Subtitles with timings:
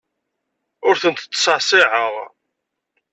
[0.87, 2.13] Ur tent-ttṣeɛṣiɛeɣ.